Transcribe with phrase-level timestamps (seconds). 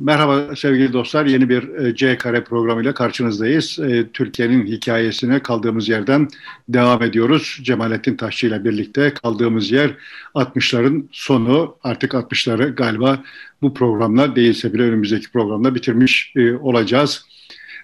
[0.00, 1.26] Merhaba sevgili dostlar.
[1.26, 3.78] Yeni bir e, C Kare programıyla karşınızdayız.
[3.78, 6.28] E, Türkiye'nin hikayesine kaldığımız yerden
[6.68, 7.58] devam ediyoruz.
[7.62, 9.90] Cemalettin Taşçı ile birlikte kaldığımız yer
[10.34, 11.76] 60'ların sonu.
[11.82, 13.22] Artık 60'ları galiba
[13.62, 17.26] bu programla değilse bile önümüzdeki programda bitirmiş e, olacağız.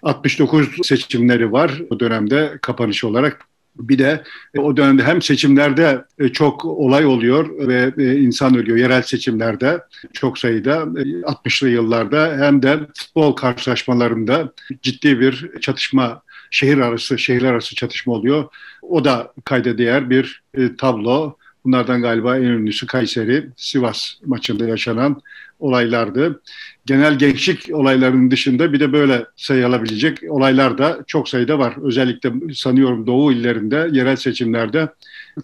[0.02, 3.53] 69 seçimleri var bu dönemde kapanış olarak.
[3.76, 4.22] Bir de
[4.54, 9.80] e, o dönemde hem seçimlerde e, çok olay oluyor ve e, insan ölüyor yerel seçimlerde
[10.12, 14.52] çok sayıda 60'lı yıllarda hem de futbol karşılaşmalarında
[14.82, 18.44] ciddi bir çatışma şehir arası şehirler arası çatışma oluyor.
[18.82, 20.42] O da kayda değer bir
[20.78, 21.36] tablo.
[21.64, 25.22] Bunlardan galiba en ünlüsü Kayseri Sivas maçında yaşanan
[25.60, 26.40] olaylardı.
[26.86, 31.74] Genel gençlik olaylarının dışında bir de böyle sayılabilecek olaylar da çok sayıda var.
[31.82, 34.88] Özellikle sanıyorum Doğu illerinde yerel seçimlerde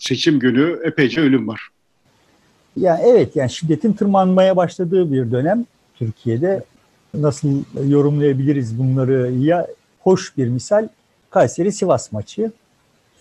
[0.01, 1.69] seçim günü epeyce ölüm var.
[2.77, 6.65] Ya evet yani şiddetin tırmanmaya başladığı bir dönem Türkiye'de
[7.15, 9.67] nasıl yorumlayabiliriz bunları ya
[10.01, 10.89] hoş bir misal
[11.31, 12.53] Kayseri Sivas maçı.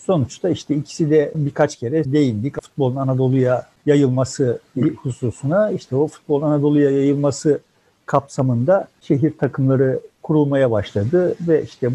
[0.05, 2.61] Sonuçta işte ikisi de birkaç kere değindik.
[2.61, 4.59] Futbolun Anadolu'ya yayılması
[4.97, 7.59] hususuna işte o futbolun Anadolu'ya yayılması
[8.05, 11.89] kapsamında şehir takımları kurulmaya başladı ve işte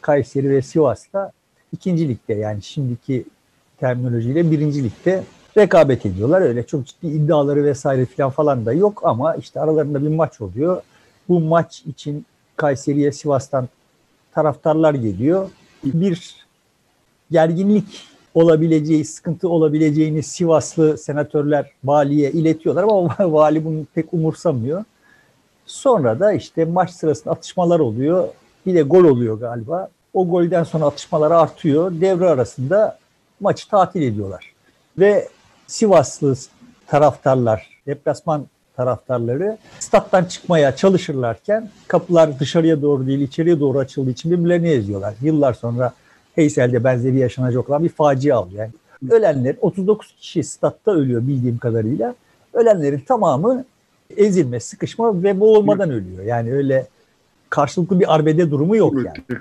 [0.00, 1.32] Kayseri ve Sivas'ta
[1.72, 3.24] ikinci ligde yani şimdiki
[3.80, 5.22] terminolojiyle birinci ligde
[5.56, 6.40] rekabet ediyorlar.
[6.40, 10.82] Öyle çok ciddi iddiaları vesaire falan falan da yok ama işte aralarında bir maç oluyor.
[11.28, 13.68] Bu maç için Kayseri'ye Sivas'tan
[14.32, 15.50] taraftarlar geliyor.
[15.84, 16.47] Bir
[17.30, 24.84] gerginlik olabileceği, sıkıntı olabileceğini Sivaslı senatörler valiye iletiyorlar ama vali bunu pek umursamıyor.
[25.66, 28.28] Sonra da işte maç sırasında atışmalar oluyor.
[28.66, 29.88] Bir de gol oluyor galiba.
[30.14, 32.00] O golden sonra atışmalar artıyor.
[32.00, 32.98] Devre arasında
[33.40, 34.52] maçı tatil ediyorlar.
[34.98, 35.28] Ve
[35.66, 36.34] Sivaslı
[36.86, 44.68] taraftarlar, deplasman taraftarları stat'tan çıkmaya çalışırlarken kapılar dışarıya doğru değil içeriye doğru açıldığı için birbirlerini
[44.68, 45.14] eziyorlar.
[45.22, 45.92] Yıllar sonra
[46.38, 48.58] Heysel'de benzeri yaşanacak olan bir facia oluyor.
[48.58, 48.72] Yani
[49.10, 52.14] ölenler 39 kişi statta ölüyor bildiğim kadarıyla.
[52.52, 53.64] Ölenlerin tamamı
[54.16, 56.24] ezilme, sıkışma ve boğulmadan ölüyor.
[56.24, 56.86] Yani öyle
[57.50, 59.40] karşılıklı bir arbede durumu yok yani.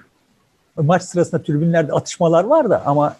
[0.77, 3.15] Maç sırasında tribünlerde atışmalar var da ama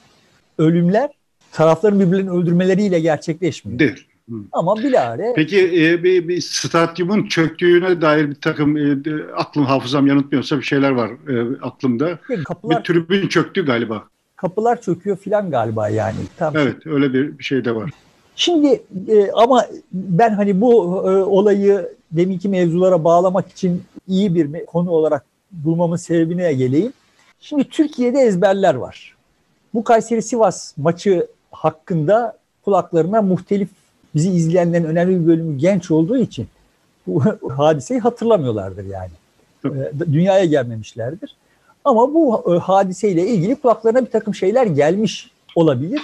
[0.57, 1.09] ölümler
[1.51, 3.79] tarafların birbirlerini öldürmeleriyle gerçekleşmiyor.
[3.79, 4.06] Değil.
[4.51, 5.33] Ama bilare...
[5.35, 8.97] Peki e, bir, bir stadyumun çöktüğüne dair bir takım e,
[9.35, 12.19] aklım hafızam yanıltmıyorsa bir şeyler var e, aklımda.
[12.45, 14.03] Kapılar, bir tribün çöktü galiba.
[14.35, 16.15] Kapılar çöküyor filan galiba yani.
[16.37, 17.91] Tam evet öyle bir, bir şey de var.
[18.35, 24.89] Şimdi e, ama ben hani bu e, olayı deminki mevzulara bağlamak için iyi bir konu
[24.89, 26.93] olarak bulmamın sebebine geleyim.
[27.39, 29.15] Şimdi Türkiye'de ezberler var.
[29.73, 33.69] Bu Kayseri Sivas maçı hakkında kulaklarına muhtelif
[34.17, 36.47] bizi izleyenlerin önemli bir bölümü genç olduğu için
[37.07, 37.23] bu
[37.57, 39.11] hadiseyi hatırlamıyorlardır yani.
[39.65, 41.35] Ee, dünyaya gelmemişlerdir.
[41.85, 46.01] Ama bu e, hadiseyle ilgili kulaklarına bir takım şeyler gelmiş olabilir.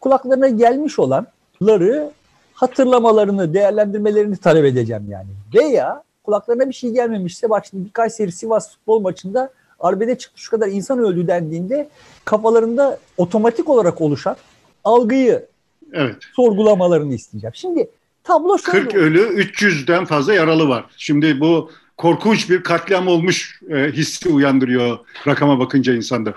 [0.00, 2.10] Kulaklarına gelmiş olanları
[2.54, 5.28] hatırlamalarını, değerlendirmelerini talep edeceğim yani.
[5.54, 9.50] Veya kulaklarına bir şey gelmemişse bak şimdi birkaç seri Sivas futbol maçında
[9.80, 11.88] arbede çıktı şu kadar insan öldü dendiğinde
[12.24, 14.36] kafalarında otomatik olarak oluşan
[14.84, 15.46] algıyı
[15.94, 16.16] evet.
[16.36, 17.54] sorgulamalarını isteyeceğim.
[17.54, 17.88] Şimdi
[18.24, 18.88] tablo şöyle.
[18.88, 20.84] 40 ölü 300'den fazla yaralı var.
[20.96, 26.34] Şimdi bu korkunç bir katliam olmuş e, hissi uyandırıyor rakama bakınca insanda.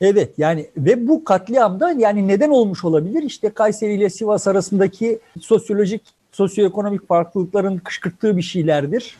[0.00, 3.22] Evet yani ve bu katliamda yani neden olmuş olabilir?
[3.22, 6.02] İşte Kayseri ile Sivas arasındaki sosyolojik,
[6.32, 9.16] sosyoekonomik farklılıkların kışkırttığı bir şeylerdir.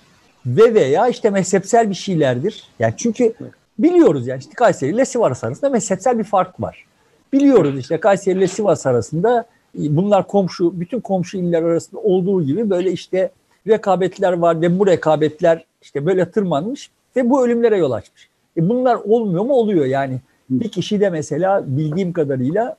[0.46, 2.64] Ve veya işte mezhepsel bir şeylerdir.
[2.78, 3.34] Yani çünkü
[3.78, 6.84] biliyoruz yani işte Kayseri ile Sivas arasında mezhepsel bir fark var.
[7.32, 12.92] Biliyoruz işte Kayseri ile Sivas arasında bunlar komşu, bütün komşu iller arasında olduğu gibi böyle
[12.92, 13.30] işte
[13.68, 18.28] rekabetler var ve bu rekabetler işte böyle tırmanmış ve bu ölümlere yol açmış.
[18.56, 19.54] E bunlar olmuyor mu?
[19.54, 20.20] Oluyor yani.
[20.50, 22.76] Bir kişi de mesela bildiğim kadarıyla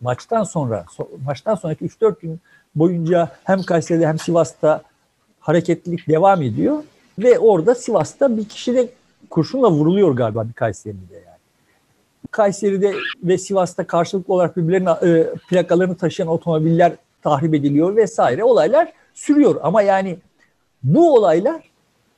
[0.00, 0.84] maçtan sonra
[1.24, 2.40] maçtan sonraki 3-4 gün
[2.74, 4.82] boyunca hem Kayseri'de hem Sivas'ta
[5.40, 6.82] hareketlilik devam ediyor
[7.18, 8.88] ve orada Sivas'ta bir kişi de
[9.30, 11.33] kurşunla vuruluyor galiba bir Kayseri'de yani.
[12.34, 16.92] Kayseri'de ve Sivas'ta karşılıklı olarak birbirlerinin e, plakalarını taşıyan otomobiller
[17.22, 19.60] tahrip ediliyor vesaire olaylar sürüyor.
[19.62, 20.16] Ama yani
[20.82, 21.62] bu olaylar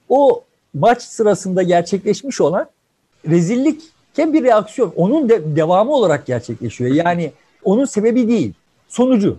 [0.09, 2.67] o maç sırasında gerçekleşmiş olan
[3.29, 4.93] rezillikken bir reaksiyon.
[4.97, 6.95] Onun de, devamı olarak gerçekleşiyor.
[6.95, 7.33] Yani
[7.65, 8.53] onun sebebi değil,
[8.89, 9.39] sonucu.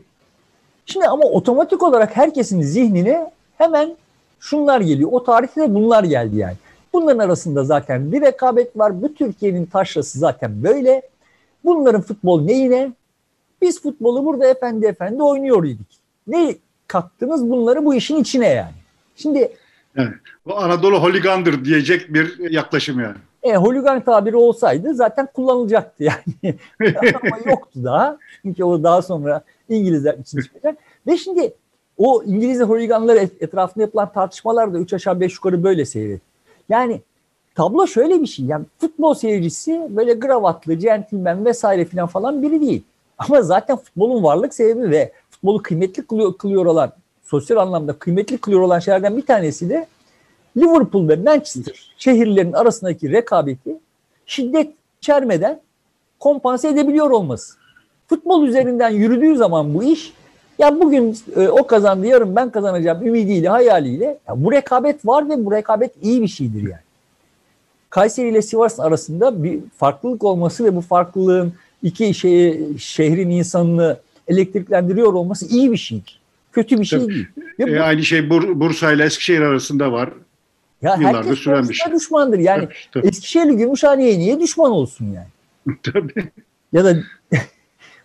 [0.85, 3.95] Şimdi ama otomatik olarak herkesin zihnine hemen
[4.39, 5.09] şunlar geliyor.
[5.12, 6.56] O tarihte de bunlar geldi yani.
[6.94, 9.01] Bunların arasında zaten bir rekabet var.
[9.01, 11.01] Bu Türkiye'nin taşrası zaten böyle.
[11.63, 12.92] Bunların futbol neyine?
[13.62, 16.00] Biz futbolu burada efendi efendi oynuyor idik.
[16.28, 16.56] Ne
[16.88, 18.75] kattınız bunları bu işin içine yani.
[19.16, 19.51] Şimdi
[19.98, 20.13] Evet.
[20.45, 23.18] Bu Anadolu holigandır diyecek bir yaklaşım yani.
[23.44, 26.56] E, holigan tabiri olsaydı zaten kullanılacaktı yani.
[27.24, 28.18] Ama yoktu daha.
[28.42, 30.78] Çünkü o daha sonra İngilizler için çıkacak.
[31.07, 31.54] Ve şimdi
[31.98, 36.22] o İngiliz holiganlar etrafında yapılan tartışmalar da 3 aşağı 5 yukarı böyle seyret.
[36.69, 37.01] Yani
[37.55, 38.45] tablo şöyle bir şey.
[38.45, 42.83] Yani futbol seyircisi böyle gravatlı, centilmen vesaire filan falan biri değil.
[43.17, 46.91] Ama zaten futbolun varlık sebebi ve futbolu kıymetli kılıyor, kılıyor olan,
[47.23, 49.87] sosyal anlamda kıymetli kılıyor olan şeylerden bir tanesi de
[50.57, 53.77] Liverpool ve Manchester şehirlerin arasındaki rekabeti
[54.25, 55.61] şiddet içermeden
[56.19, 57.57] kompanse edebiliyor olması.
[58.07, 60.13] Futbol üzerinden yürüdüğü zaman bu iş
[60.59, 65.45] ya bugün e, o kazandı yarın ben kazanacağım ümidiyle hayaliyle ya bu rekabet var ve
[65.45, 66.81] bu rekabet iyi bir şeydir yani.
[67.89, 75.13] Kayseri ile Sivas arasında bir farklılık olması ve bu farklılığın iki şeyi, şehrin insanını elektriklendiriyor
[75.13, 76.19] olması iyi bir şeydir.
[76.51, 77.13] Kötü bir şey Tabii.
[77.13, 77.27] değil.
[77.60, 80.10] Ve e, aynı şey Bur Bursa ile Eskişehir arasında var.
[80.81, 81.94] Ya Yıllardır süren bir şey.
[81.94, 82.39] düşmandır.
[82.39, 83.07] Yani tabii.
[83.07, 85.77] Eskişehirli Gümüşhane'ye niye düşman olsun yani?
[85.83, 86.31] tabii.
[86.74, 86.98] Ya da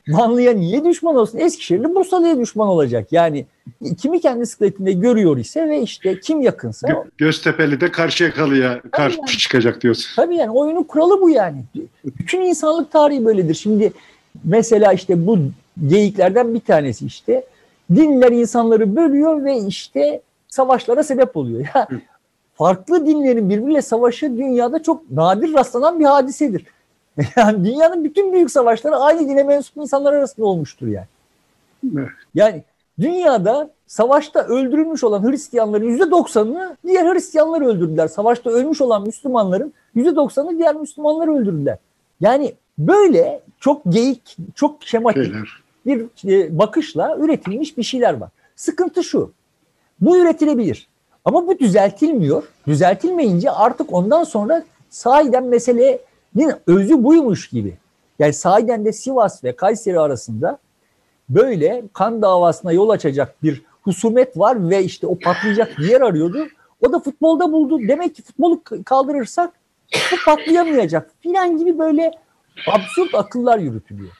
[0.09, 1.39] Vanlı'ya niye düşman olsun?
[1.39, 3.09] Eskişehirli Bursa'ya düşman olacak.
[3.13, 3.47] Yani
[4.03, 6.89] kimi kendi sıkletinde görüyor ise ve işte kim yakınsa.
[6.89, 10.11] Gö Göztepe'li de Karşıyakalı'ya karşı yani, çıkacak diyorsun.
[10.17, 11.65] Tabii yani oyunun kuralı bu yani.
[12.05, 13.55] Bütün insanlık tarihi böyledir.
[13.55, 13.93] Şimdi
[14.45, 15.39] mesela işte bu
[15.87, 17.45] geyiklerden bir tanesi işte
[17.95, 21.67] dinler insanları bölüyor ve işte savaşlara sebep oluyor.
[21.75, 21.89] Ya
[22.55, 26.65] farklı dinlerin birbiriyle savaşı dünyada çok nadir rastlanan bir hadisedir.
[27.37, 31.07] Yani dünyanın bütün büyük savaşları aynı dine mensup insanlar arasında olmuştur yani.
[31.97, 32.09] Evet.
[32.35, 32.63] Yani
[33.01, 38.09] dünyada savaşta öldürülmüş olan Hristiyanların yüzde doksanını diğer Hristiyanlar öldürdüler.
[38.09, 41.79] Savaşta ölmüş olan Müslümanların yüzde doksanını diğer Müslümanlar öldürdüler.
[42.21, 45.63] Yani böyle çok geyik, çok şematik Şeyler.
[45.87, 48.31] bir e, bakışla üretilmiş bir şeyler var.
[48.57, 49.33] Sıkıntı şu,
[50.01, 50.89] bu üretilebilir.
[51.25, 52.43] Ama bu düzeltilmiyor.
[52.67, 55.99] Düzeltilmeyince artık ondan sonra sahiden mesele
[56.67, 57.75] özü buymuş gibi.
[58.19, 60.59] Yani sahiden de Sivas ve Kayseri arasında
[61.29, 66.47] böyle kan davasına yol açacak bir husumet var ve işte o patlayacak bir yer arıyordu.
[66.81, 67.79] O da futbolda buldu.
[67.89, 69.51] Demek ki futbolu kaldırırsak
[70.13, 72.11] bu patlayamayacak filan gibi böyle
[72.67, 74.13] absürt akıllar yürütülüyor.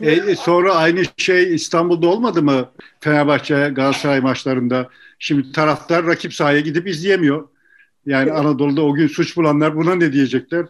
[0.00, 2.68] E, e, sonra aynı şey İstanbul'da olmadı mı
[3.00, 4.88] Fenerbahçe Galatasaray maçlarında?
[5.18, 7.48] Şimdi taraftar rakip sahaya gidip izleyemiyor.
[8.06, 8.40] Yani evet.
[8.40, 10.66] Anadolu'da o gün suç bulanlar buna ne diyecekler?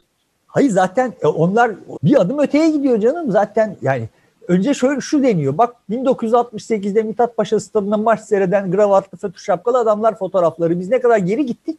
[0.58, 1.70] Hayır zaten e, onlar
[2.02, 3.30] bir adım öteye gidiyor canım.
[3.30, 4.08] Zaten yani
[4.48, 5.58] önce şöyle şu deniyor.
[5.58, 10.80] Bak 1968'de Mithat Paşa stadında maç seyreden gravatlı fötür şapkalı adamlar fotoğrafları.
[10.80, 11.78] Biz ne kadar geri gittik.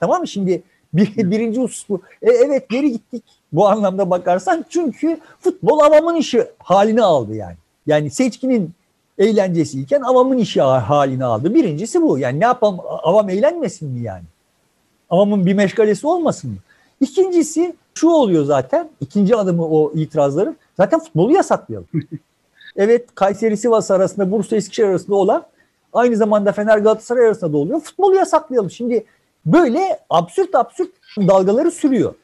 [0.00, 0.28] Tamam mı?
[0.28, 0.62] Şimdi
[0.94, 2.00] bir, birinci husus bu.
[2.22, 4.64] E, evet geri gittik bu anlamda bakarsan.
[4.68, 7.56] Çünkü futbol avamın işi halini aldı yani.
[7.86, 8.70] Yani seçkinin
[9.18, 11.54] eğlencesiyken avamın işi halini aldı.
[11.54, 12.18] Birincisi bu.
[12.18, 14.24] Yani ne yapalım avam eğlenmesin mi yani?
[15.10, 16.56] Avamın bir meşgalesi olmasın mı?
[17.00, 18.88] İkincisi şu oluyor zaten.
[19.00, 20.56] ikinci adımı o itirazların.
[20.76, 21.88] Zaten futbolu yasaklayalım.
[22.76, 25.44] evet Kayseri Sivas arasında Bursa Eskişehir arasında olan
[25.92, 27.80] aynı zamanda Fener Galatasaray arasında da oluyor.
[27.80, 28.70] Futbolu yasaklayalım.
[28.70, 29.04] Şimdi
[29.46, 32.14] böyle absürt absürt dalgaları sürüyor.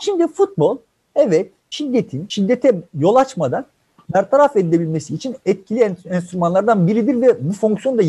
[0.00, 0.78] Şimdi futbol
[1.14, 3.66] evet şiddetin, şiddete yol açmadan
[4.14, 8.02] bertaraf edilebilmesi için etkili enstrümanlardan biridir ve bu fonksiyonu da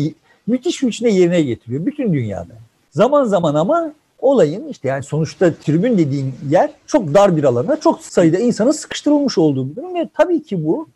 [0.46, 2.52] müthiş biçimde yerine getiriyor bütün dünyada.
[2.90, 8.02] Zaman zaman ama olayın işte yani sonuçta tribün dediğin yer çok dar bir alana çok
[8.02, 10.88] sayıda insanın sıkıştırılmış olduğu bir durum ve tabii ki bu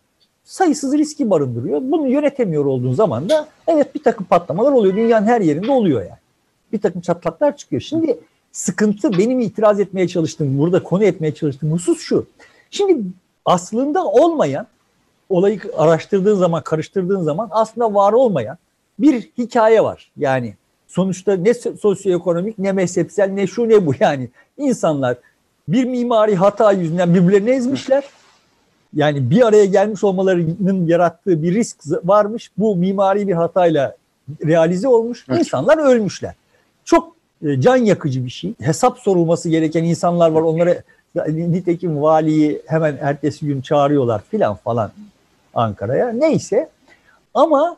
[0.45, 1.81] sayısız riski barındırıyor.
[1.83, 4.97] Bunu yönetemiyor olduğun zaman da evet bir takım patlamalar oluyor.
[4.97, 6.19] Dünyanın her yerinde oluyor yani.
[6.73, 7.83] Bir takım çatlaklar çıkıyor.
[7.83, 8.19] Şimdi
[8.52, 12.26] sıkıntı benim itiraz etmeye çalıştığım, burada konu etmeye çalıştığım husus şu.
[12.71, 13.02] Şimdi
[13.45, 14.66] aslında olmayan,
[15.28, 18.59] olayı araştırdığın zaman, karıştırdığın zaman aslında var olmayan
[18.99, 20.12] bir hikaye var.
[20.16, 20.54] Yani
[20.95, 24.29] sonuçta ne sosyoekonomik ne mezhepsel ne şu ne bu yani.
[24.57, 25.17] insanlar
[25.69, 28.05] bir mimari hata yüzünden birbirlerini ezmişler.
[28.95, 32.51] Yani bir araya gelmiş olmalarının yarattığı bir risk varmış.
[32.59, 33.97] Bu mimari bir hatayla
[34.47, 35.27] realize olmuş.
[35.29, 35.39] Evet.
[35.39, 36.35] İnsanlar ölmüşler.
[36.85, 38.55] Çok e, can yakıcı bir şey.
[38.61, 40.43] Hesap sorulması gereken insanlar var.
[40.43, 40.75] Onlara
[41.29, 44.91] nitekim valiyi hemen ertesi gün çağırıyorlar filan falan
[45.55, 46.09] Ankara'ya.
[46.09, 46.69] Neyse
[47.35, 47.77] ama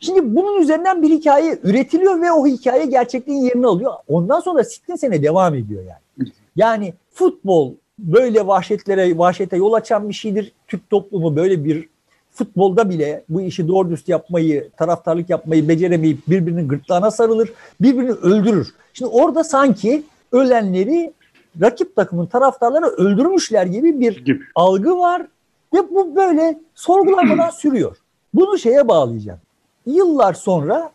[0.00, 3.92] şimdi bunun üzerinden bir hikaye üretiliyor ve o hikaye gerçekliğin yerini alıyor.
[4.08, 6.30] Ondan sonra sittin sene devam ediyor yani.
[6.56, 10.52] Yani futbol böyle vahşetlere, vahşete yol açan bir şeydir.
[10.68, 11.88] Türk toplumu böyle bir
[12.30, 18.74] futbolda bile bu işi doğru düz yapmayı, taraftarlık yapmayı beceremeyip birbirinin gırtlağına sarılır, birbirini öldürür.
[18.92, 20.02] Şimdi orada sanki
[20.32, 21.12] ölenleri
[21.60, 24.40] rakip takımın taraftarları öldürmüşler gibi bir gibi.
[24.54, 25.26] algı var
[25.74, 27.96] ve bu böyle sorgulanmadan sürüyor.
[28.34, 29.40] Bunu şeye bağlayacağım.
[29.88, 30.92] Yıllar sonra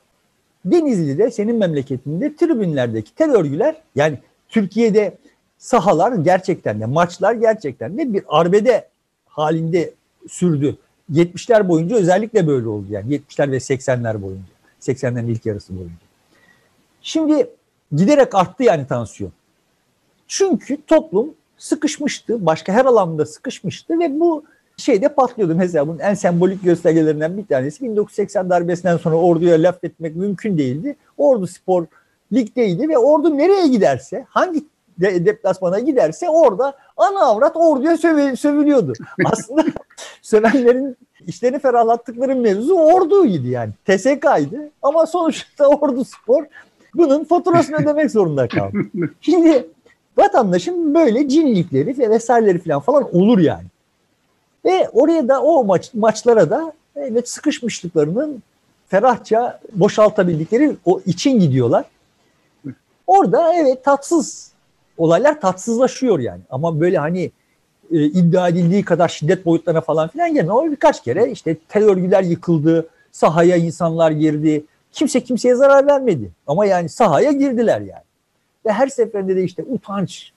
[0.66, 4.20] Denizli'de senin memleketinde tribünlerdeki tel örgüler yani
[4.50, 5.18] Türkiye'de
[5.58, 8.88] sahalar gerçekten de maçlar gerçekten de bir arbede
[9.26, 9.94] halinde
[10.28, 10.78] sürdü.
[11.12, 14.54] 70'ler boyunca özellikle böyle oldu yani 70'ler ve 80'ler boyunca.
[14.82, 15.96] 80'lerin ilk yarısı boyunca.
[17.02, 17.50] Şimdi
[17.96, 19.32] giderek arttı yani tansiyon.
[20.28, 22.46] Çünkü toplum sıkışmıştı.
[22.46, 24.44] Başka her alanda sıkışmıştı ve bu
[24.78, 25.56] şeyde patlıyordu.
[25.56, 30.96] Mesela bunun en sembolik göstergelerinden bir tanesi 1980 darbesinden sonra orduya laf etmek mümkün değildi.
[31.18, 31.86] Ordu spor
[32.34, 34.64] ligdeydi ve ordu nereye giderse hangi
[34.98, 38.94] de, deplasmana giderse orada ana avrat orduya söve, sövülüyordu.
[39.26, 39.64] Aslında
[40.22, 43.72] sövenlerin işlerini ferahlattıkları mevzu orduydu yani.
[43.86, 46.46] TSK'ydı ama sonuçta ordu spor
[46.96, 48.78] bunun faturasını ödemek zorunda kaldı.
[49.22, 49.68] Şimdi
[50.18, 53.66] vatandaşın böyle cinlikleri ve vesaireleri falan falan olur yani.
[54.66, 58.44] Ve oraya da o maç, maçlara da evet sıkışmışlıklarının
[58.88, 61.86] ferahça boşaltabildikleri o için gidiyorlar.
[63.08, 64.52] Orada evet tatsız
[64.98, 66.42] olaylar tatsızlaşıyor yani.
[66.50, 67.32] Ama böyle hani
[67.92, 70.72] e, iddia edildiği kadar şiddet boyutlarına falan filan gelmiyor.
[70.72, 74.66] Birkaç kere işte tel örgüler yıkıldı, sahaya insanlar girdi.
[74.92, 76.32] Kimse kimseye zarar vermedi.
[76.48, 78.04] Ama yani sahaya girdiler yani.
[78.66, 80.33] Ve her seferinde de işte utanç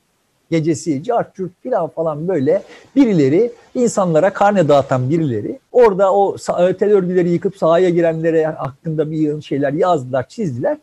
[0.50, 2.62] gecesi, cartçurt filan falan böyle
[2.96, 6.36] birileri insanlara karne dağıtan birileri orada o
[6.78, 10.78] tel örgüleri yıkıp sahaya girenlere hakkında bir şeyler yazdılar, çizdiler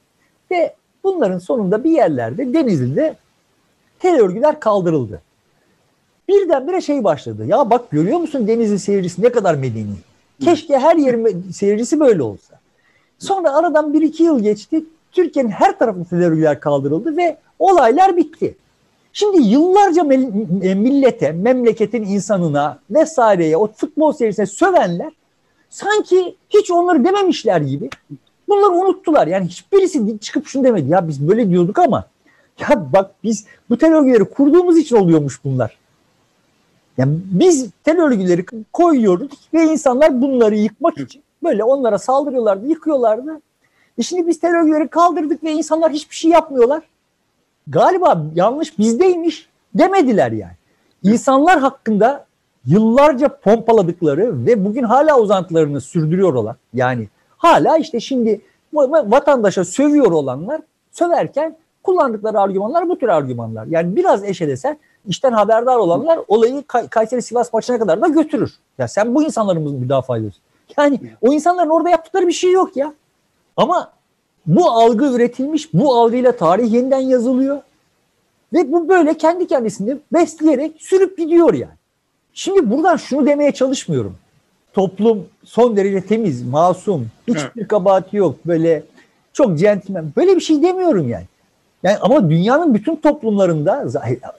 [0.51, 3.15] ve bunların sonunda bir yerlerde Denizli'de
[4.00, 5.22] tel örgüler kaldırıldı.
[6.29, 7.46] Birdenbire şey başladı.
[7.46, 9.96] Ya bak görüyor musun Denizli seyircisi ne kadar medeni.
[10.43, 12.60] Keşke her yerin seyircisi böyle olsa.
[13.20, 14.84] Sonra aradan bir iki yıl geçti.
[15.12, 18.55] Türkiye'nin her tarafında tel örgüler kaldırıldı ve olaylar bitti.
[19.13, 20.01] Şimdi yıllarca
[20.63, 25.12] e, millete, memleketin insanına vesaireye, o futbol seyircisine sövenler
[25.70, 27.89] sanki hiç onları dememişler gibi
[28.50, 29.27] bunları unuttular.
[29.27, 30.89] Yani hiçbirisi çıkıp şunu demedi.
[30.89, 32.05] Ya biz böyle diyorduk ama
[32.60, 35.77] ya bak biz bu tel örgüleri kurduğumuz için oluyormuş bunlar.
[36.98, 43.41] Yani biz tel örgüleri koyuyorduk ve insanlar bunları yıkmak için böyle onlara saldırıyorlardı, yıkıyorlardı.
[43.98, 46.84] E şimdi biz tel örgüleri kaldırdık ve insanlar hiçbir şey yapmıyorlar
[47.67, 50.55] galiba yanlış bizdeymiş demediler yani.
[51.03, 52.25] İnsanlar hakkında
[52.65, 58.41] yıllarca pompaladıkları ve bugün hala uzantılarını sürdürüyor olan yani hala işte şimdi
[59.05, 63.65] vatandaşa sövüyor olanlar söverken kullandıkları argümanlar bu tür argümanlar.
[63.65, 64.77] Yani biraz eşelesen
[65.08, 68.53] işten haberdar olanlar olayı Kayseri Sivas maçına kadar da götürür.
[68.77, 70.41] Ya sen bu insanların müdafaa ediyorsun.
[70.77, 72.93] Yani o insanların orada yaptıkları bir şey yok ya.
[73.58, 73.91] Ama
[74.46, 77.62] bu algı üretilmiş, bu algıyla tarih yeniden yazılıyor.
[78.54, 81.74] Ve bu böyle kendi kendisini besleyerek sürüp gidiyor yani.
[82.34, 84.16] Şimdi buradan şunu demeye çalışmıyorum.
[84.74, 87.68] Toplum son derece temiz, masum, hiçbir evet.
[87.68, 88.36] kabahati yok.
[88.46, 88.84] Böyle
[89.34, 90.14] çok centilmen.
[90.18, 91.26] Böyle bir şey demiyorum yani.
[91.84, 93.86] Yani ama dünyanın bütün toplumlarında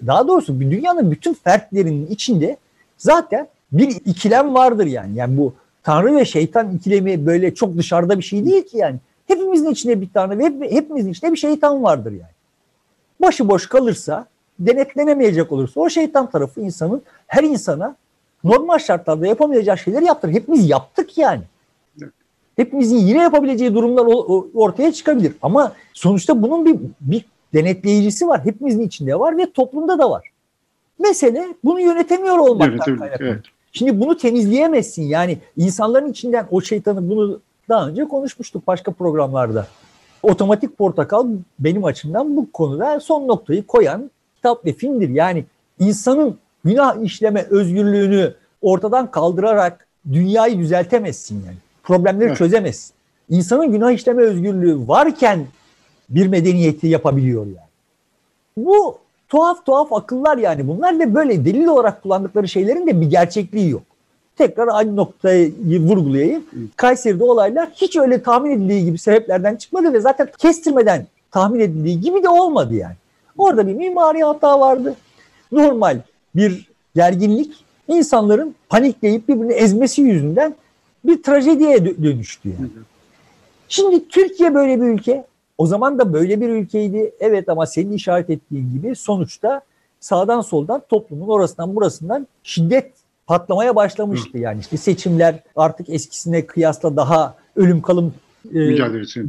[0.06, 2.56] daha doğrusu dünyanın bütün fertlerinin içinde
[2.98, 5.16] zaten bir ikilem vardır yani.
[5.16, 8.96] Yani bu Tanrı ve şeytan ikilemi böyle çok dışarıda bir şey değil ki yani.
[9.26, 12.34] Hepimizin içinde bir tane ve hep, hepimizin içinde bir şeytan vardır yani.
[13.22, 14.26] Başıboş kalırsa,
[14.58, 17.96] denetlenemeyecek olursa o şeytan tarafı insanın her insana
[18.44, 20.30] normal şartlarda yapamayacağı şeyleri yaptır.
[20.30, 21.42] Hepimiz yaptık yani.
[22.56, 24.06] Hepimizin yine yapabileceği durumlar
[24.54, 25.32] ortaya çıkabilir.
[25.42, 28.44] Ama sonuçta bunun bir, bir denetleyicisi var.
[28.44, 30.30] Hepimizin içinde var ve toplumda da var.
[30.98, 33.26] Mesele bunu yönetemiyor olmaktan kaynaklı.
[33.26, 33.40] Evet.
[33.72, 35.02] Şimdi bunu temizleyemezsin.
[35.02, 39.66] Yani insanların içinden o şeytanı bunu daha önce konuşmuştuk başka programlarda.
[40.22, 41.26] Otomatik Portakal
[41.58, 45.08] benim açımdan bu konuda son noktayı koyan kitap ve filmdir.
[45.08, 45.44] Yani
[45.78, 51.56] insanın günah işleme özgürlüğünü ortadan kaldırarak dünyayı düzeltemezsin yani.
[51.82, 52.38] Problemleri evet.
[52.38, 52.94] çözemezsin.
[53.30, 55.46] İnsanın günah işleme özgürlüğü varken
[56.08, 57.58] bir medeniyeti yapabiliyor yani.
[58.56, 63.70] Bu tuhaf tuhaf akıllar yani bunlar ve böyle delil olarak kullandıkları şeylerin de bir gerçekliği
[63.70, 63.82] yok
[64.36, 66.44] tekrar aynı noktayı vurgulayayım.
[66.76, 72.22] Kayseri'de olaylar hiç öyle tahmin edildiği gibi sebeplerden çıkmadı ve zaten kestirmeden tahmin edildiği gibi
[72.22, 72.96] de olmadı yani.
[73.38, 74.94] Orada bir mimari hata vardı.
[75.52, 76.00] Normal
[76.34, 80.54] bir gerginlik insanların panikleyip birbirini ezmesi yüzünden
[81.04, 82.70] bir trajediye dönüştü yani.
[83.68, 85.24] Şimdi Türkiye böyle bir ülke.
[85.58, 87.14] O zaman da böyle bir ülkeydi.
[87.20, 89.60] Evet ama senin işaret ettiğin gibi sonuçta
[90.00, 92.92] sağdan soldan toplumun orasından burasından şiddet
[93.26, 94.38] patlamaya başlamıştı.
[94.38, 98.14] Yani işte seçimler artık eskisine kıyasla daha ölüm kalım
[98.54, 98.58] e,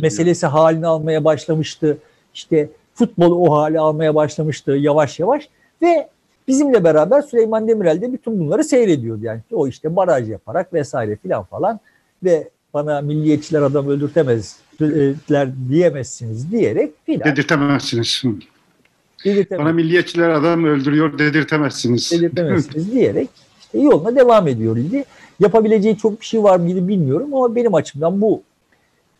[0.01, 0.51] meselesi yani.
[0.51, 1.97] halini almaya başlamıştı.
[2.33, 5.49] İşte futbolu o hale almaya başlamıştı yavaş yavaş
[5.81, 6.09] ve
[6.47, 9.23] bizimle beraber Süleyman Demirel de bütün bunları seyrediyordu.
[9.23, 11.79] Yani o işte baraj yaparak vesaire filan falan
[12.23, 17.31] ve bana milliyetçiler adam öldürtemezler diyemezsiniz diyerek filan.
[17.31, 18.23] Dedirtemezsiniz.
[19.51, 22.11] Bana milliyetçiler adam öldürüyor dedirtemezsiniz.
[22.11, 23.29] Dedirtemezsiniz diyerek
[23.83, 25.05] yoluna devam ediyor idi.
[25.39, 28.41] Yapabileceği çok bir şey var mıydı bilmiyorum ama benim açımdan bu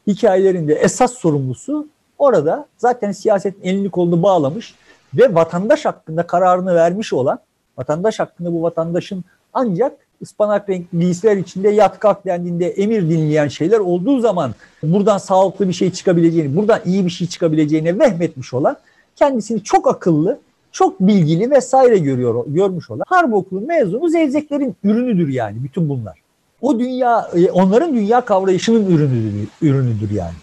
[0.07, 4.75] hikayelerinde esas sorumlusu orada zaten siyasetin elini kolunu bağlamış
[5.13, 7.39] ve vatandaş hakkında kararını vermiş olan
[7.77, 13.79] vatandaş hakkında bu vatandaşın ancak ıspanak renkli giysiler içinde yat kalk dendiğinde emir dinleyen şeyler
[13.79, 18.77] olduğu zaman buradan sağlıklı bir şey çıkabileceğini, buradan iyi bir şey çıkabileceğini vehmetmiş olan
[19.15, 20.39] kendisini çok akıllı,
[20.75, 26.19] çok bilgili vesaire görüyor, görmüş olan harp okulu mezunu zevzeklerin ürünüdür yani bütün bunlar.
[26.61, 30.35] O dünya, e, onların dünya kavrayışının ürünüdür, ürünüdür yani.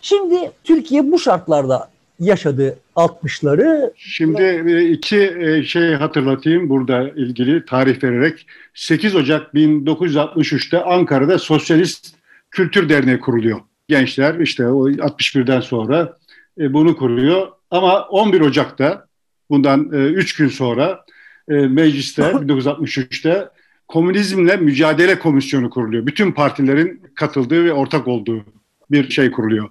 [0.00, 1.90] Şimdi Türkiye bu şartlarda
[2.20, 3.92] yaşadı 60'ları.
[3.96, 8.46] Şimdi e, iki e, şey hatırlatayım burada ilgili tarih vererek.
[8.74, 12.14] 8 Ocak 1963'te Ankara'da Sosyalist
[12.50, 13.60] Kültür Derneği kuruluyor.
[13.88, 16.16] Gençler işte o 61'den sonra
[16.58, 17.48] bunu kuruyor.
[17.70, 19.07] Ama 11 Ocak'ta
[19.50, 21.04] bundan 3 gün sonra
[21.48, 23.48] mecliste 1963'te
[23.88, 26.06] Komünizmle Mücadele Komisyonu kuruluyor.
[26.06, 28.44] Bütün partilerin katıldığı ve ortak olduğu
[28.90, 29.68] bir şey kuruluyor.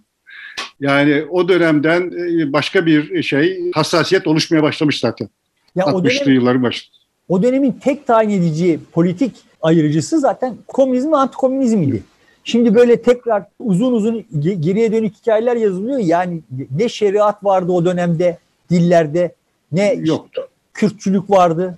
[0.79, 5.29] Yani o dönemden e, başka bir şey hassasiyet oluşmaya başlamış zaten.
[5.75, 6.97] Ya 60'lı dönem, yılların başında.
[7.29, 12.03] O dönemin tek tayin edici politik ayırıcısı zaten komünizm ve antikomünizm idi.
[12.43, 15.99] Şimdi böyle tekrar uzun uzun geriye dönük hikayeler yazılıyor.
[15.99, 16.41] Yani
[16.77, 18.37] ne şeriat vardı o dönemde
[18.69, 19.35] dillerde
[19.71, 20.47] ne Yoktu.
[20.73, 21.77] Kürtçülük vardı.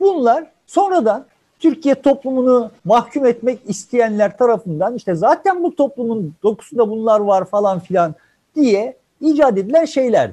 [0.00, 1.26] Bunlar sonradan
[1.60, 8.14] Türkiye toplumunu mahkum etmek isteyenler tarafından işte zaten bu toplumun dokusunda bunlar var falan filan
[8.56, 10.30] diye icat edilen şeyler.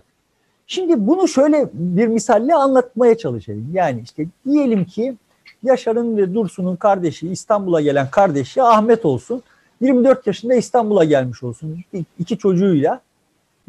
[0.67, 3.71] Şimdi bunu şöyle bir misalle anlatmaya çalışayım.
[3.73, 5.15] Yani işte diyelim ki
[5.63, 9.43] Yaşar'ın ve Dursun'un kardeşi İstanbul'a gelen kardeşi Ahmet olsun.
[9.81, 11.79] 24 yaşında İstanbul'a gelmiş olsun.
[12.19, 13.01] iki çocuğuyla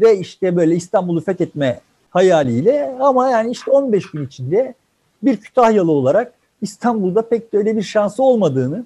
[0.00, 4.74] ve işte böyle İstanbul'u fethetme hayaliyle ama yani işte 15 gün içinde
[5.22, 8.84] bir Kütahyalı olarak İstanbul'da pek de öyle bir şansı olmadığını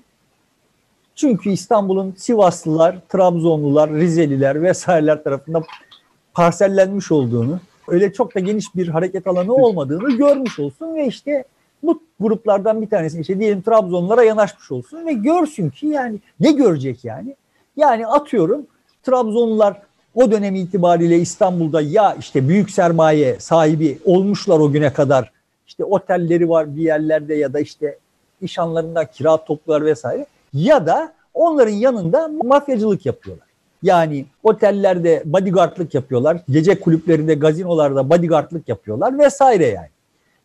[1.14, 5.64] çünkü İstanbul'un Sivaslılar, Trabzonlular, Rizeliler vesaireler tarafından
[6.34, 11.44] parsellenmiş olduğunu, öyle çok da geniş bir hareket alanı olmadığını görmüş olsun ve işte
[11.82, 17.04] bu gruplardan bir tanesi işte diyelim Trabzonlara yanaşmış olsun ve görsün ki yani ne görecek
[17.04, 17.36] yani?
[17.76, 18.66] Yani atıyorum
[19.02, 19.82] Trabzonlular
[20.14, 25.32] o dönem itibariyle İstanbul'da ya işte büyük sermaye sahibi olmuşlar o güne kadar
[25.66, 27.98] işte otelleri var bir yerlerde ya da işte
[28.40, 33.48] işanlarından kira toplular vesaire ya da onların yanında mafyacılık yapıyorlar.
[33.82, 39.88] Yani otellerde bodyguardlık yapıyorlar, gece kulüplerinde, gazinolarda bodyguardlık yapıyorlar vesaire yani.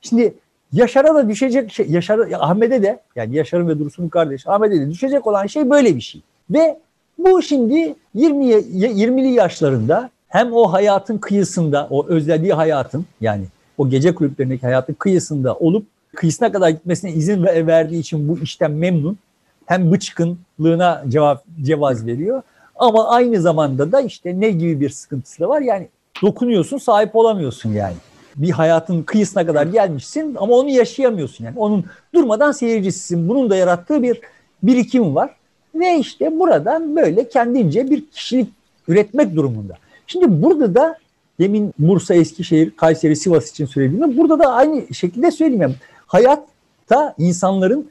[0.01, 0.33] Şimdi
[0.73, 5.27] Yaşar'a da düşecek şey, Yaşar, Ahmet'e de yani Yaşar'ın ve Dursun'un kardeşi Ahmet'e de düşecek
[5.27, 6.21] olan şey böyle bir şey.
[6.49, 6.79] Ve
[7.19, 13.45] bu şimdi 20 20'li yaşlarında hem o hayatın kıyısında, o özlediği hayatın yani
[13.77, 19.17] o gece kulüplerindeki hayatın kıyısında olup kıyısına kadar gitmesine izin verdiği için bu işten memnun.
[19.65, 22.41] Hem bıçkınlığına cevap cevaz veriyor.
[22.75, 25.61] Ama aynı zamanda da işte ne gibi bir sıkıntısı da var.
[25.61, 25.87] Yani
[26.21, 27.95] dokunuyorsun sahip olamıyorsun yani.
[28.35, 31.59] Bir hayatın kıyısına kadar gelmişsin ama onu yaşayamıyorsun yani.
[31.59, 33.29] Onun durmadan seyircisisin.
[33.29, 34.21] Bunun da yarattığı bir
[34.63, 35.35] birikim var.
[35.75, 38.49] Ve işte buradan böyle kendince bir kişilik
[38.87, 39.73] üretmek durumunda.
[40.07, 40.97] Şimdi burada da
[41.39, 45.61] demin Bursa, Eskişehir, Kayseri, Sivas için söylediğimi burada da aynı şekilde söyleyeyim.
[45.61, 45.75] Yani
[46.07, 47.89] hayatta insanların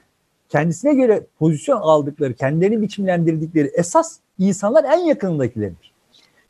[0.48, 5.92] kendisine göre pozisyon aldıkları, kendilerini biçimlendirdikleri esas insanlar en yakınındakilerdir.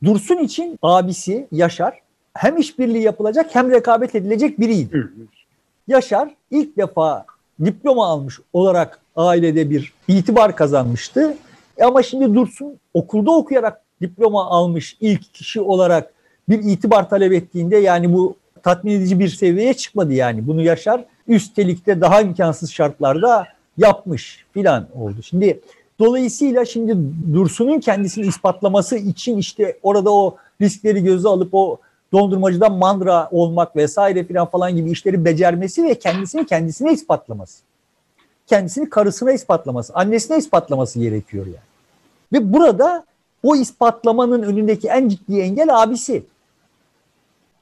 [0.05, 2.01] Dursun için abisi Yaşar
[2.35, 5.09] hem işbirliği yapılacak hem rekabet edilecek biriydi.
[5.89, 7.27] Yaşar ilk defa
[7.65, 11.37] diploma almış olarak ailede bir itibar kazanmıştı.
[11.77, 16.13] E ama şimdi Dursun okulda okuyarak diploma almış ilk kişi olarak
[16.49, 20.47] bir itibar talep ettiğinde yani bu tatmin edici bir seviyeye çıkmadı yani.
[20.47, 23.47] Bunu Yaşar üstelik de daha imkansız şartlarda
[23.79, 25.23] yapmış filan oldu.
[25.23, 25.61] Şimdi
[25.99, 26.97] dolayısıyla şimdi
[27.33, 31.79] Dursun'un kendisini ispatlaması için işte orada o riskleri göze alıp o
[32.13, 37.63] dondurmacıdan mandra olmak vesaire filan falan gibi işleri becermesi ve kendisini kendisine ispatlaması.
[38.47, 41.69] Kendisini karısına ispatlaması, annesine ispatlaması gerekiyor yani.
[42.33, 43.05] Ve burada
[43.43, 46.23] o ispatlamanın önündeki en ciddi engel abisi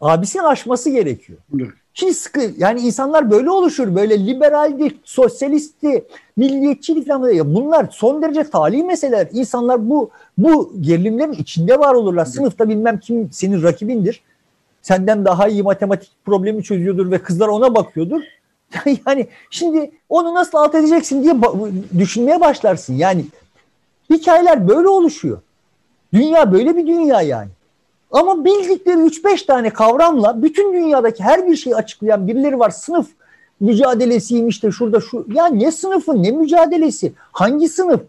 [0.00, 1.38] abisini aşması gerekiyor.
[1.56, 1.68] Evet.
[1.94, 3.94] Şimdi sıkı yani insanlar böyle oluşur.
[3.94, 6.04] Böyle liberaldi, sosyalisti,
[6.36, 7.28] milliyetçi falan.
[7.28, 9.28] Ya bunlar son derece tali meseleler.
[9.32, 12.24] İnsanlar bu bu gerilimlerin içinde var olurlar.
[12.24, 14.22] Sınıfta bilmem kim senin rakibindir.
[14.86, 18.20] Senden daha iyi matematik problemi çözüyordur ve kızlar ona bakıyordur.
[19.06, 21.34] yani şimdi onu nasıl alt edeceksin diye
[21.98, 22.94] düşünmeye başlarsın.
[22.94, 23.24] Yani
[24.10, 25.38] Hikayeler böyle oluşuyor.
[26.12, 27.48] Dünya böyle bir dünya yani.
[28.12, 32.70] Ama bildikleri 3-5 tane kavramla bütün dünyadaki her bir şeyi açıklayan birileri var.
[32.70, 33.08] Sınıf
[33.60, 35.26] mücadelesiymiş de şurada şu.
[35.32, 37.12] Ya ne sınıfı ne mücadelesi?
[37.32, 38.00] Hangi sınıf?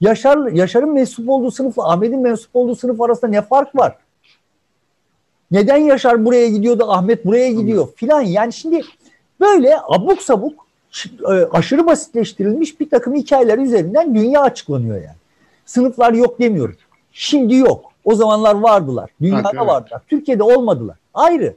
[0.00, 3.96] Yaşar, Yaşar'ın mensup olduğu sınıfla Ahmet'in mensup olduğu sınıf arasında ne fark var?
[5.50, 8.20] Neden Yaşar buraya gidiyor da Ahmet buraya gidiyor filan.
[8.20, 8.82] Yani şimdi
[9.40, 10.66] böyle abuk sabuk
[11.28, 15.16] e, aşırı basitleştirilmiş bir takım hikayeler üzerinden dünya açıklanıyor yani.
[15.66, 16.76] Sınıflar yok demiyoruz.
[17.12, 17.84] Şimdi yok.
[18.04, 19.10] O zamanlar vardılar.
[19.20, 20.02] Dünyada evet, vardılar.
[20.08, 20.96] Türkiye'de olmadılar.
[21.14, 21.54] Ayrı.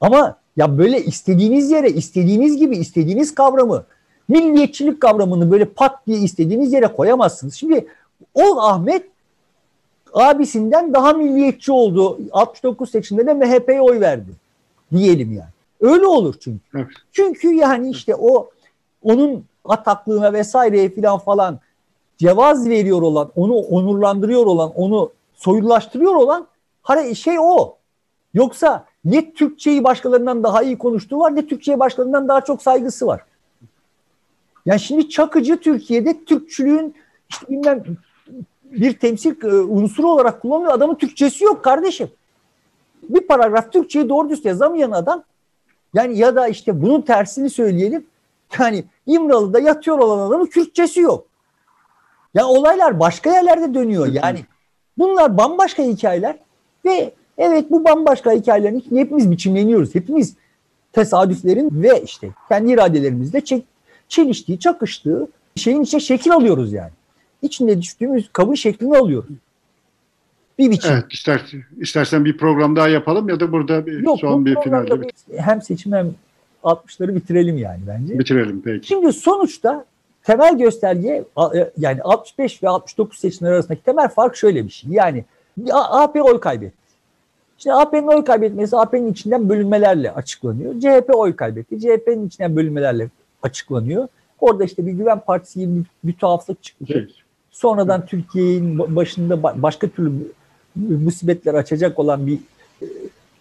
[0.00, 3.84] Ama ya böyle istediğiniz yere, istediğiniz gibi, istediğiniz kavramı,
[4.28, 7.54] milliyetçilik kavramını böyle pat diye istediğiniz yere koyamazsınız.
[7.54, 7.86] Şimdi
[8.34, 9.11] o Ahmet
[10.12, 12.18] abisinden daha milliyetçi oldu.
[12.32, 14.30] 69 seçimde MHP'ye oy verdi.
[14.92, 15.50] Diyelim yani.
[15.80, 16.60] Öyle olur çünkü.
[16.74, 16.86] Evet.
[17.12, 18.50] Çünkü yani işte o
[19.02, 21.60] onun ataklığına vesaireye filan falan
[22.18, 26.46] cevaz veriyor olan, onu onurlandırıyor olan, onu soylulaştırıyor olan
[27.14, 27.76] şey o.
[28.34, 33.24] Yoksa ne Türkçeyi başkalarından daha iyi konuştuğu var ne Türkçeyi başkalarından daha çok saygısı var.
[34.66, 36.94] Yani şimdi Çakıcı Türkiye'de Türkçülüğün
[37.30, 37.82] işte bilmem
[38.72, 40.72] bir temsil e, unsuru olarak kullanılıyor.
[40.72, 42.10] Adamın Türkçesi yok kardeşim.
[43.02, 45.24] Bir paragraf Türkçeyi doğru düz yazamayan adam
[45.94, 48.06] yani ya da işte bunun tersini söyleyelim.
[48.58, 51.26] Yani İmralı'da yatıyor olan adamın Kürtçesi yok.
[52.34, 54.06] Ya olaylar başka yerlerde dönüyor.
[54.06, 54.44] Yani
[54.98, 56.36] bunlar bambaşka hikayeler
[56.84, 59.94] ve evet bu bambaşka hikayelerin içinde hepimiz biçimleniyoruz.
[59.94, 60.34] Hepimiz
[60.92, 63.42] tesadüflerin ve işte kendi iradelerimizle
[64.08, 66.92] çeliştiği, çakıştığı şeyin içine şekil alıyoruz yani.
[67.42, 69.30] İçinde düştüğümüz kabın şeklini alıyoruz.
[70.58, 70.92] Bir biçim.
[70.92, 75.02] Evet ister, istersen bir program daha yapalım ya da burada bir Yok, son bir finalde.
[75.02, 75.12] Bir...
[75.36, 76.14] Hem seçim hem
[76.64, 78.18] 60'ları bitirelim yani bence.
[78.18, 78.86] Bitirelim peki.
[78.86, 79.84] Şimdi sonuçta
[80.22, 81.24] temel gösterge
[81.54, 84.90] e, yani 65 ve 69 seçimler arasındaki temel fark şöyle bir şey.
[84.90, 85.24] Yani
[85.74, 86.82] AP oy kaybetti.
[87.58, 90.80] Şimdi AP'nin oy kaybetmesi AP'nin içinden bölünmelerle açıklanıyor.
[90.80, 91.80] CHP oy kaybetti.
[91.80, 93.08] CHP'nin içinden bölünmelerle
[93.42, 94.08] açıklanıyor.
[94.40, 96.84] Orada işte bir güven partisi gibi bir, tuhaflık çıktı.
[96.88, 97.10] Evet.
[97.52, 100.12] Sonradan Türkiye'nin başında başka türlü
[100.76, 102.38] musibetler açacak olan bir
[102.82, 102.86] e,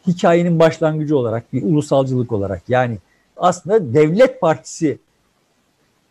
[0.08, 2.98] hikayenin başlangıcı olarak, bir ulusalcılık olarak yani
[3.38, 4.98] aslında devlet partisi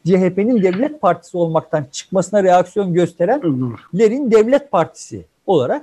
[0.07, 5.83] CHP'nin devlet partisi olmaktan çıkmasına reaksiyon gösterenlerin devlet partisi olarak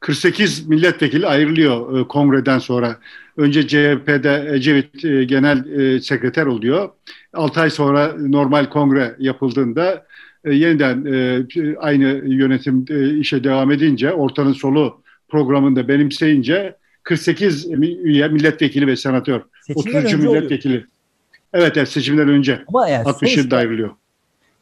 [0.00, 2.96] 48 milletvekili ayrılıyor e, kongreden sonra.
[3.36, 5.64] Önce CHP'de Ecevit e, genel
[6.00, 6.88] sekreter oluyor.
[7.34, 10.06] 6 ay sonra normal kongre yapıldığında
[10.44, 11.46] e, yeniden e,
[11.78, 19.42] aynı yönetim e, işe devam edince, ortanın solu programında benimseyince 48 üye milletvekili ve senatör,
[19.66, 20.72] Seçimden 33 milletvekili.
[20.72, 20.88] Oluyor.
[21.54, 22.64] Evet, evet seçimden önce.
[22.68, 23.90] Ama yani 67 ayrılıyor.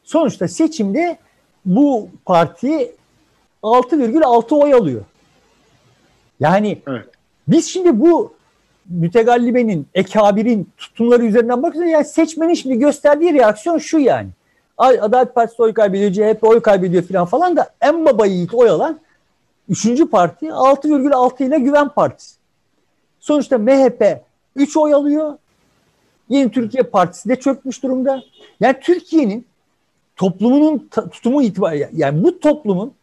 [0.03, 1.17] Sonuçta seçimde
[1.65, 2.91] bu parti
[3.63, 5.01] 6,6 oy alıyor.
[6.39, 7.05] Yani evet.
[7.47, 8.33] biz şimdi bu
[8.89, 11.91] mütegallibenin, ekabirin tutumları üzerinden bakıyoruz.
[11.91, 14.29] Yani seçmenin şimdi gösterdiği reaksiyon şu yani.
[14.77, 18.99] Adalet Partisi oy kaybediyor, CHP oy kaybediyor falan falan da en baba yiğit oy alan
[19.69, 22.35] üçüncü parti 6,6 ile Güven Partisi.
[23.19, 24.21] Sonuçta MHP
[24.55, 25.37] 3 oy alıyor.
[26.29, 28.23] Yeni Türkiye Partisi de çökmüş durumda.
[28.59, 29.45] Yani Türkiye'nin
[30.15, 32.93] toplumunun tutumu itibariyle yani bu toplumun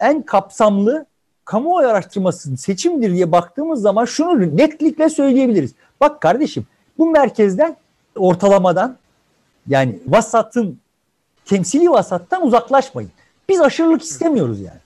[0.00, 1.06] en kapsamlı
[1.44, 5.74] kamuoyu araştırması seçimdir diye baktığımız zaman şunu netlikle söyleyebiliriz.
[6.00, 6.66] Bak kardeşim
[6.98, 7.76] bu merkezden
[8.16, 8.96] ortalamadan
[9.68, 10.78] yani vasatın
[11.44, 13.10] temsili vasattan uzaklaşmayın.
[13.48, 14.80] Biz aşırılık istemiyoruz yani.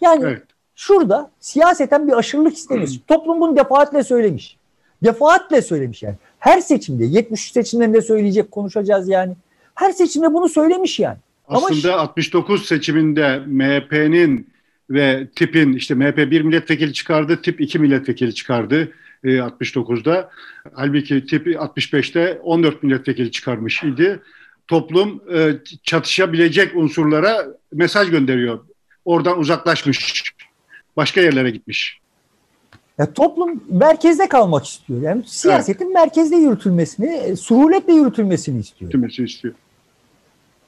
[0.00, 0.42] Yani evet.
[0.74, 3.00] şurada siyaseten bir aşırılık istemiyoruz.
[3.08, 4.56] Toplum bunu defaatle söylemiş.
[5.04, 6.14] Defaatle söylemiş yani.
[6.38, 9.34] Her seçimde 73 seçimlerinde söyleyecek konuşacağız yani.
[9.74, 11.18] Her seçimde bunu söylemiş yani.
[11.48, 14.50] Aslında Ama 69 seçiminde MHP'nin
[14.90, 18.92] ve tipin işte MHP bir milletvekili çıkardı, tip iki milletvekili çıkardı
[19.24, 20.30] e, 69'da.
[20.74, 24.20] Halbuki tip 65'te 14 milletvekili çıkarmış idi.
[24.70, 25.52] Toplum e,
[25.82, 28.60] çatışabilecek unsurlara mesaj gönderiyor.
[29.04, 30.24] Oradan uzaklaşmış.
[30.96, 32.00] Başka yerlere gitmiş.
[32.98, 35.02] Ya toplum merkezde kalmak istiyor.
[35.02, 35.94] Yani siyasetin evet.
[35.94, 38.90] merkezde yürütülmesini, e, suhuletle yürütülmesini istiyor.
[38.90, 39.54] Yürütülmesi istiyor.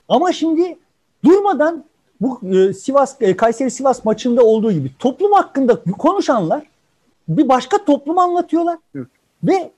[0.08, 0.78] Ama şimdi
[1.24, 1.84] durmadan
[2.20, 6.62] bu e, Sivas e, Kayseri Sivas maçında olduğu gibi toplum hakkında konuşanlar
[7.28, 8.78] bir başka toplum anlatıyorlar.
[8.94, 9.06] Evet.
[9.44, 9.70] Ve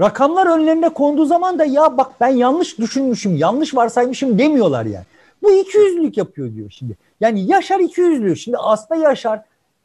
[0.00, 5.04] rakamlar önlerine konduğu zaman da ya bak ben yanlış düşünmüşüm, yanlış varsaymışım demiyorlar yani.
[5.42, 6.96] Bu iki yüzlülük yapıyor diyor şimdi.
[7.20, 8.36] Yani Yaşar iki yüzlü.
[8.36, 9.40] Şimdi aslında Yaşar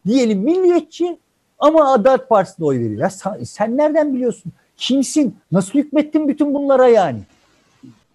[0.07, 1.17] diyelim milliyetçi
[1.59, 3.01] ama Adalet Partisi'ne oy veriyor.
[3.01, 4.51] Ya sen, sen nereden biliyorsun?
[4.77, 5.37] Kimsin?
[5.51, 7.19] Nasıl hükmettin bütün bunlara yani?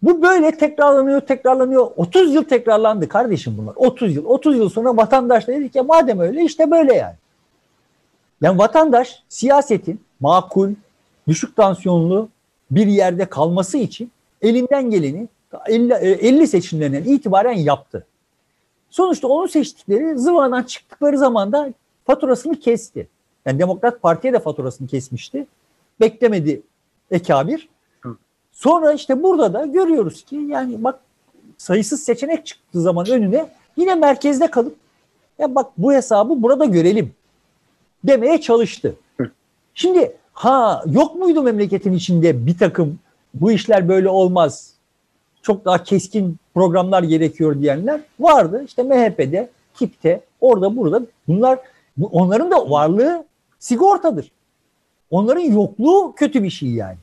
[0.02, 1.90] Bu böyle tekrarlanıyor, tekrarlanıyor.
[1.96, 3.72] 30 yıl tekrarlandı kardeşim bunlar.
[3.76, 4.24] 30 yıl.
[4.24, 7.14] 30 yıl sonra vatandaş da dedi ki madem öyle işte böyle yani.
[8.42, 10.70] Yani vatandaş siyasetin makul,
[11.29, 12.29] düşük tansiyonlu
[12.71, 14.11] bir yerde kalması için
[14.43, 15.29] elinden geleni
[15.67, 18.07] 50, 50 e, seçimlerinden itibaren yaptı.
[18.91, 21.73] Sonuçta onu seçtikleri zıvadan çıktıkları zaman da
[22.07, 23.09] faturasını kesti.
[23.47, 25.47] Yani Demokrat Parti'ye de faturasını kesmişti.
[26.01, 26.63] Beklemedi
[27.11, 27.69] ekabir.
[28.53, 31.01] Sonra işte burada da görüyoruz ki yani bak
[31.59, 34.77] sayısız seçenek çıktığı zaman önüne yine merkezde kalıp
[35.39, 37.13] ya bak bu hesabı burada görelim
[38.05, 38.97] demeye çalıştı.
[39.75, 42.99] Şimdi ha yok muydu memleketin içinde bir takım
[43.35, 44.75] bu işler böyle olmaz
[45.42, 48.62] çok daha keskin programlar gerekiyor diyenler vardı.
[48.66, 51.59] İşte MHP'de, KİP'te, orada burada bunlar
[52.03, 53.25] onların da varlığı
[53.59, 54.31] sigortadır.
[55.11, 56.97] Onların yokluğu kötü bir şey yani.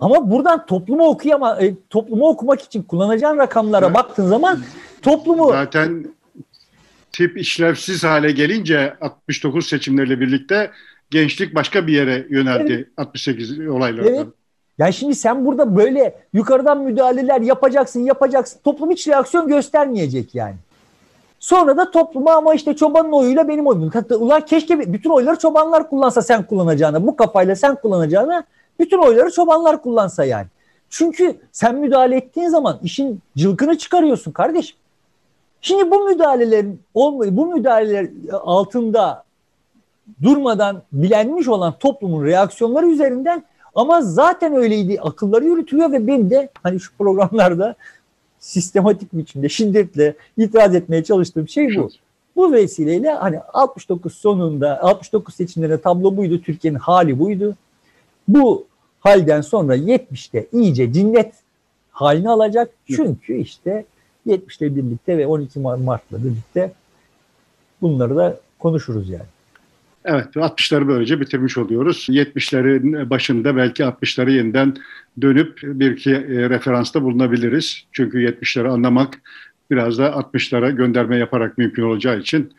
[0.00, 4.60] Ama buradan toplumu okuyama e, toplumu okumak için kullanacağın rakamlara baktığın zaman
[5.02, 6.06] toplumu zaten
[7.12, 10.70] tip işlevsiz hale gelince 69 seçimlerle birlikte
[11.10, 12.86] gençlik başka bir yere yöneldi evet.
[12.96, 14.14] 68 olaylardan.
[14.14, 14.26] Evet.
[14.78, 18.60] Yani şimdi sen burada böyle yukarıdan müdahaleler yapacaksın, yapacaksın.
[18.64, 20.54] Toplum hiç reaksiyon göstermeyecek yani.
[21.38, 23.92] Sonra da topluma ama işte çobanın oyuyla benim oyum.
[24.10, 27.06] Ulan keşke bütün oyları çobanlar kullansa sen kullanacağına.
[27.06, 28.44] Bu kafayla sen kullanacağına
[28.80, 30.46] bütün oyları çobanlar kullansa yani.
[30.90, 34.76] Çünkü sen müdahale ettiğin zaman işin cılkını çıkarıyorsun kardeşim.
[35.60, 39.24] Şimdi bu müdahalelerin bu müdahaleler altında
[40.22, 43.44] durmadan bilenmiş olan toplumun reaksiyonları üzerinden
[43.74, 45.00] ama zaten öyleydi.
[45.00, 47.74] Akılları yürütüyor ve ben de hani şu programlarda
[48.38, 51.90] sistematik biçimde şiddetle itiraz etmeye çalıştığım şey bu.
[52.36, 56.42] Bu vesileyle hani 69 sonunda 69 seçimlerinde tablo buydu.
[56.42, 57.56] Türkiye'nin hali buydu.
[58.28, 58.66] Bu
[59.00, 61.34] halden sonra 70'te iyice cinnet
[61.90, 62.70] halini alacak.
[62.86, 63.84] Çünkü işte
[64.26, 66.72] 70'le birlikte ve 12 Mart'la birlikte
[67.82, 69.37] bunları da konuşuruz yani.
[70.04, 72.06] Evet 60'ları böylece bitirmiş oluyoruz.
[72.10, 74.76] 70'lerin başında belki 60'ları yeniden
[75.20, 77.84] dönüp bir iki e, referansta bulunabiliriz.
[77.92, 79.20] Çünkü 70'leri anlamak
[79.70, 82.52] biraz da 60'lara gönderme yaparak mümkün olacağı için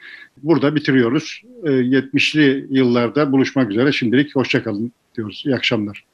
[0.44, 1.42] burada bitiriyoruz.
[1.64, 5.44] 70'li e, yıllarda buluşmak üzere şimdilik hoşçakalın diyoruz.
[5.46, 6.06] İyi akşamlar.